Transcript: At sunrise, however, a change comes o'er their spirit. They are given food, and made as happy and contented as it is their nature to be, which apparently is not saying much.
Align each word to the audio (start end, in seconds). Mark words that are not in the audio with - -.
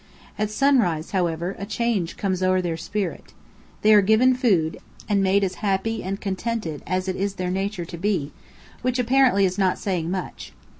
At 0.39 0.49
sunrise, 0.49 1.11
however, 1.11 1.55
a 1.59 1.65
change 1.67 2.17
comes 2.17 2.41
o'er 2.41 2.59
their 2.59 2.75
spirit. 2.75 3.35
They 3.83 3.93
are 3.93 4.01
given 4.01 4.33
food, 4.33 4.79
and 5.07 5.21
made 5.21 5.43
as 5.43 5.53
happy 5.61 6.01
and 6.01 6.19
contented 6.19 6.81
as 6.87 7.07
it 7.07 7.15
is 7.15 7.35
their 7.35 7.51
nature 7.51 7.85
to 7.85 7.97
be, 7.99 8.31
which 8.81 8.97
apparently 8.97 9.45
is 9.45 9.59
not 9.59 9.77
saying 9.77 10.09
much. 10.09 10.53